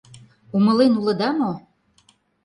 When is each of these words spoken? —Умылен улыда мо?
—Умылен 0.55 0.93
улыда 0.99 1.29
мо? 1.39 1.51